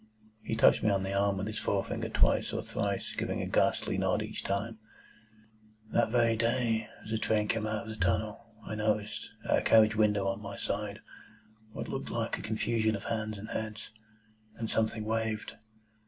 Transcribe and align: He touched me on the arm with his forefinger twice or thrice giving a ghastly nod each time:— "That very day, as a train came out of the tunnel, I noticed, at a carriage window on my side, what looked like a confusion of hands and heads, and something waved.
He 0.41 0.55
touched 0.55 0.81
me 0.81 0.89
on 0.89 1.03
the 1.03 1.13
arm 1.13 1.37
with 1.37 1.45
his 1.45 1.59
forefinger 1.59 2.09
twice 2.09 2.51
or 2.53 2.63
thrice 2.63 3.13
giving 3.15 3.39
a 3.39 3.45
ghastly 3.45 3.99
nod 3.99 4.23
each 4.23 4.43
time:— 4.43 4.79
"That 5.93 6.09
very 6.09 6.35
day, 6.35 6.89
as 7.03 7.11
a 7.11 7.19
train 7.19 7.47
came 7.47 7.67
out 7.67 7.83
of 7.83 7.89
the 7.89 7.95
tunnel, 7.95 8.43
I 8.65 8.73
noticed, 8.73 9.29
at 9.47 9.59
a 9.59 9.61
carriage 9.61 9.95
window 9.95 10.25
on 10.25 10.41
my 10.41 10.57
side, 10.57 11.01
what 11.71 11.87
looked 11.87 12.09
like 12.09 12.39
a 12.39 12.41
confusion 12.41 12.95
of 12.95 13.03
hands 13.03 13.37
and 13.37 13.49
heads, 13.49 13.91
and 14.57 14.71
something 14.71 15.05
waved. 15.05 15.53